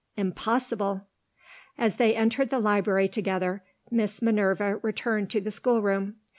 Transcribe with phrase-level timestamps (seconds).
[0.17, 1.05] Impossible!
[1.77, 6.15] As they entered the library together, Miss Minerva returned to the schoolroom.